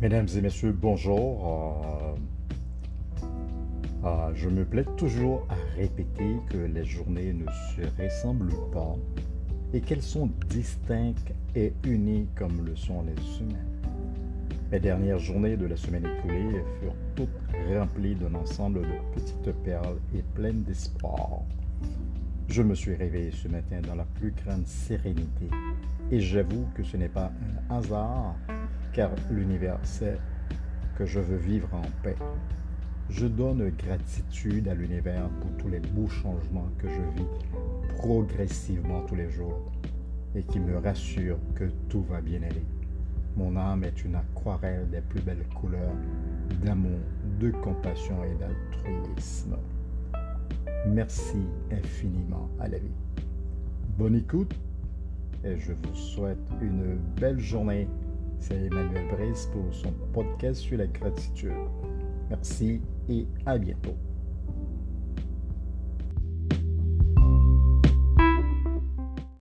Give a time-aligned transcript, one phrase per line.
[0.00, 2.16] Mesdames et messieurs, bonjour.
[3.22, 3.26] Euh,
[4.06, 8.96] euh, je me plais toujours à répéter que les journées ne se ressemblent pas
[9.74, 13.82] et qu'elles sont distinctes et unies comme le sont les semaines.
[14.72, 17.28] Mes dernières journées de la semaine écoulée furent toutes
[17.68, 21.42] remplies d'un ensemble de petites perles et pleines d'espoir.
[22.48, 25.50] Je me suis réveillé ce matin dans la plus grande sérénité
[26.10, 27.30] et j'avoue que ce n'est pas
[27.70, 28.34] un hasard
[29.30, 30.18] l'univers sait
[30.96, 32.16] que je veux vivre en paix.
[33.08, 37.28] Je donne gratitude à l'univers pour tous les beaux changements que je vis
[37.96, 39.70] progressivement tous les jours
[40.34, 42.64] et qui me rassure que tout va bien aller.
[43.36, 45.94] Mon âme est une aquarelle des plus belles couleurs
[46.62, 46.98] d'amour,
[47.40, 49.56] de compassion et d'altruisme.
[50.86, 51.38] Merci
[51.70, 52.94] infiniment à la vie.
[53.98, 54.54] Bonne écoute
[55.44, 57.88] et je vous souhaite une belle journée.
[58.40, 61.52] C'est Emmanuel Brice pour son podcast sur la gratitude.
[62.30, 63.96] Merci et à bientôt.